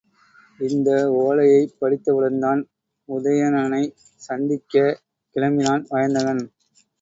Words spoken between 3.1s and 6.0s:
உதயணனைச் சந்திக்கக் கிளம்பினான்